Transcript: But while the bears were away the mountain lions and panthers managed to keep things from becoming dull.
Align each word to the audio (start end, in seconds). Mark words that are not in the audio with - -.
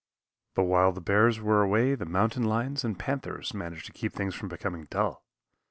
But 0.55 0.63
while 0.63 0.91
the 0.91 0.99
bears 0.99 1.39
were 1.39 1.61
away 1.61 1.93
the 1.93 2.07
mountain 2.07 2.43
lions 2.43 2.83
and 2.83 2.97
panthers 2.97 3.53
managed 3.53 3.85
to 3.85 3.91
keep 3.93 4.13
things 4.13 4.33
from 4.33 4.49
becoming 4.49 4.85
dull. 4.89 5.23